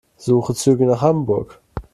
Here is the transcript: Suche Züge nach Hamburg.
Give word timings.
Suche 0.17 0.55
Züge 0.55 0.87
nach 0.87 1.03
Hamburg. 1.03 1.61